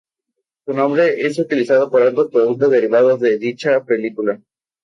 [0.65, 4.41] El nombre es utilizado por otros productos derivados de dicha película.